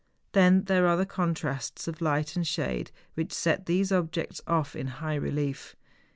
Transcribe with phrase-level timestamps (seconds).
[0.31, 4.87] Then there are the contrasts of light and shade which set these objects off in
[4.87, 5.75] high relief.